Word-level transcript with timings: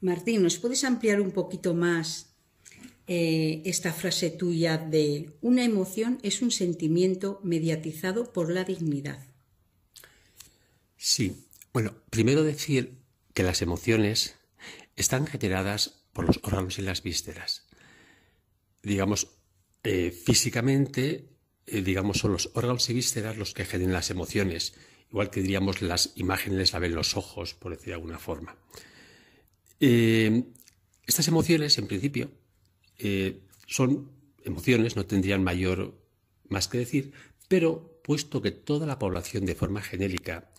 Martín, 0.00 0.42
¿nos 0.42 0.58
puedes 0.58 0.84
ampliar 0.84 1.20
un 1.20 1.32
poquito 1.32 1.74
más 1.74 2.34
eh, 3.06 3.62
esta 3.64 3.92
frase 3.92 4.30
tuya 4.30 4.78
de 4.78 5.30
una 5.40 5.64
emoción 5.64 6.18
es 6.22 6.42
un 6.42 6.50
sentimiento 6.50 7.40
mediatizado 7.42 8.32
por 8.32 8.50
la 8.50 8.64
dignidad? 8.64 9.24
Sí. 10.96 11.44
Bueno, 11.72 11.94
primero 12.10 12.42
decir 12.42 12.98
que 13.34 13.42
las 13.42 13.62
emociones 13.62 14.36
están 14.96 15.26
generadas 15.26 16.02
por 16.12 16.26
los 16.26 16.40
órganos 16.42 16.78
y 16.78 16.82
las 16.82 17.02
vísceras. 17.02 17.66
Digamos, 18.82 19.28
eh, 19.84 20.10
físicamente, 20.10 21.28
eh, 21.66 21.82
digamos, 21.82 22.18
son 22.18 22.32
los 22.32 22.50
órganos 22.54 22.88
y 22.88 22.94
vísceras 22.94 23.36
los 23.36 23.52
que 23.52 23.66
generan 23.66 23.92
las 23.92 24.10
emociones, 24.10 24.74
igual 25.10 25.30
que 25.30 25.42
diríamos 25.42 25.82
las 25.82 26.12
imágenes 26.16 26.72
la 26.72 26.78
ven 26.78 26.94
los 26.94 27.16
ojos, 27.16 27.54
por 27.54 27.72
decir 27.72 27.88
de 27.88 27.94
alguna 27.94 28.18
forma. 28.18 28.56
Eh, 29.80 30.44
estas 31.06 31.28
emociones, 31.28 31.78
en 31.78 31.86
principio, 31.86 32.30
son 33.66 34.10
emociones, 34.44 34.96
no 34.96 35.06
tendrían 35.06 35.44
mayor 35.44 35.94
más 36.48 36.68
que 36.68 36.78
decir, 36.78 37.12
pero 37.48 38.00
puesto 38.02 38.40
que 38.40 38.52
toda 38.52 38.86
la 38.86 38.98
población 38.98 39.44
de 39.44 39.54
forma 39.54 39.82
genérica 39.82 40.50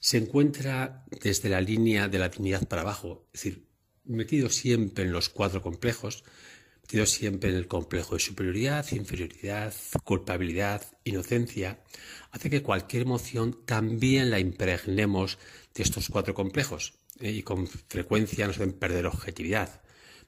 se 0.00 0.18
encuentra 0.18 1.04
desde 1.22 1.48
la 1.48 1.60
línea 1.60 2.08
de 2.08 2.18
la 2.18 2.28
dignidad 2.28 2.66
para 2.66 2.82
abajo, 2.82 3.28
es 3.32 3.42
decir, 3.42 3.66
metido 4.04 4.48
siempre 4.48 5.04
en 5.04 5.12
los 5.12 5.28
cuatro 5.28 5.60
complejos, 5.60 6.24
metido 6.82 7.04
siempre 7.04 7.50
en 7.50 7.56
el 7.56 7.66
complejo 7.66 8.14
de 8.14 8.20
superioridad, 8.20 8.86
inferioridad, 8.92 9.74
culpabilidad, 10.04 10.82
inocencia, 11.04 11.82
hace 12.30 12.48
que 12.48 12.62
cualquier 12.62 13.02
emoción 13.02 13.64
también 13.66 14.30
la 14.30 14.38
impregnemos 14.38 15.38
de 15.74 15.82
estos 15.82 16.08
cuatro 16.08 16.34
complejos 16.34 16.94
¿eh? 16.94 17.07
Y 17.20 17.42
con 17.42 17.66
frecuencia 17.66 18.46
nos 18.46 18.58
deben 18.58 18.74
perder 18.74 19.06
objetividad. 19.06 19.82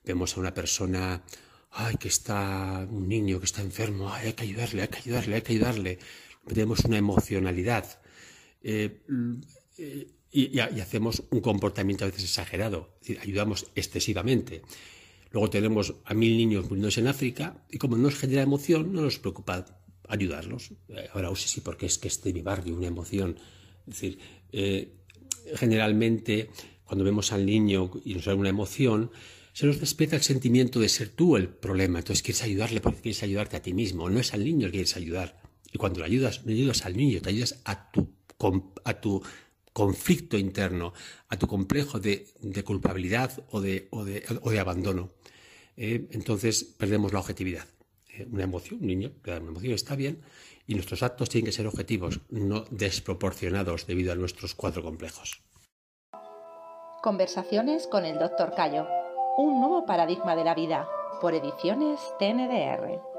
Vemos 0.05 0.37
a 0.37 0.41
una 0.41 0.55
persona, 0.55 1.23
ay, 1.71 1.97
que 1.97 2.09
está, 2.09 2.87
un 2.91 3.09
niño 3.09 3.39
que 3.39 3.47
está 3.47 3.63
enfermo, 3.63 4.13
ay, 4.13 4.29
hay 4.29 4.33
que 4.33 4.45
ayudarle, 4.45 4.83
hay 4.83 4.89
que 4.89 4.99
ayudarle, 4.99 5.35
hay 5.37 5.43
que 5.43 5.53
ayudarle. 5.53 5.99
Tenemos 6.47 6.81
una 6.85 6.99
emocionalidad. 6.99 8.01
Eh, 8.63 9.01
eh, 9.79 10.09
y, 10.33 10.59
hacemos 10.61 11.25
un 11.31 11.41
comportamiento 11.41 12.05
a 12.05 12.09
veces 12.09 12.25
exagerado, 12.25 12.95
es 13.01 13.09
decir, 13.09 13.19
ayudamos 13.23 13.67
excesivamente. 13.75 14.63
Luego 15.33 15.51
tenemos 15.51 15.95
a 16.05 16.15
mil 16.15 16.37
niños 16.37 16.65
muriéndose 16.65 17.01
en 17.01 17.09
África 17.09 17.65
y 17.71 17.79
como 17.79 17.97
no 17.97 18.05
nos 18.05 18.17
genera 18.17 18.43
emoción, 18.43 18.93
no 18.93 19.03
nos 19.03 19.19
preocupa 19.19 19.65
ayudarlos. 20.09 20.73
Eh, 20.89 21.09
ahora, 21.13 21.35
sé 21.37 21.49
sí, 21.49 21.61
porque 21.61 21.87
es 21.87 21.99
que 21.99 22.09
es 22.09 22.23
de 22.23 22.33
mi 22.33 22.43
barrio 22.43 22.77
una 22.77 22.89
emoción. 22.89 23.37
Decir, 23.87 24.19
eh, 24.53 24.93
generalmente 25.57 26.51
cuando 26.91 27.05
vemos 27.05 27.31
al 27.31 27.47
niño 27.47 27.93
y 28.05 28.15
nos 28.15 28.25
da 28.25 28.35
una 28.35 28.49
emoción, 28.49 29.13
se 29.53 29.65
nos 29.65 29.79
despierta 29.79 30.17
el 30.17 30.23
sentimiento 30.23 30.81
de 30.81 30.89
ser 30.89 31.09
tú 31.09 31.37
el 31.37 31.49
problema. 31.49 32.01
Entonces 32.01 32.21
quieres 32.21 32.43
ayudarle 32.43 32.81
porque 32.81 33.01
quieres 33.01 33.23
ayudarte 33.23 33.57
a 33.57 33.63
ti 33.63 33.73
mismo. 33.73 34.11
No 34.11 34.19
es 34.19 34.35
al 34.35 34.43
niño 34.43 34.67
el 34.67 34.73
que 34.73 34.79
quieres 34.79 34.97
ayudar. 34.97 35.41
Y 35.73 35.79
cuando 35.79 36.01
lo 36.01 36.05
ayudas, 36.05 36.45
no 36.45 36.51
ayudas 36.51 36.85
al 36.85 36.97
niño, 36.97 37.23
te 37.23 37.29
ayudas 37.29 37.61
a 37.65 37.93
tu, 37.93 38.13
a 38.83 38.95
tu 38.95 39.23
conflicto 39.73 40.37
interno, 40.37 40.93
a 41.29 41.39
tu 41.39 41.47
complejo 41.47 42.01
de, 42.01 42.27
culpabilidad 42.65 43.41
o 43.51 43.61
de, 43.61 43.87
o 43.93 44.05
de, 44.05 44.59
abandono. 44.59 45.13
Eh, 45.77 46.09
entonces 46.11 46.65
perdemos 46.65 47.13
la 47.13 47.21
objetividad. 47.21 47.69
Eh, 48.09 48.27
una 48.29 48.43
emoción, 48.43 48.81
un 48.81 48.89
niño 48.89 49.13
una 49.25 49.37
emoción, 49.37 49.75
está 49.75 49.95
bien, 49.95 50.23
y 50.67 50.75
nuestros 50.75 51.05
actos 51.05 51.29
tienen 51.29 51.47
que 51.47 51.53
ser 51.53 51.69
objetivos, 51.69 52.19
no 52.31 52.65
desproporcionados 52.73 53.87
debido 53.87 54.11
a 54.11 54.17
nuestros 54.17 54.57
cuatro 54.57 54.83
complejos. 54.83 55.41
Conversaciones 57.03 57.87
con 57.87 58.05
el 58.05 58.19
Dr. 58.19 58.53
Cayo. 58.55 58.87
Un 59.39 59.59
nuevo 59.59 59.87
paradigma 59.87 60.37
de 60.37 60.45
la 60.45 60.55
vida, 60.55 60.87
por 61.23 61.33
ediciones 61.33 61.99
TNDR. 62.19 63.10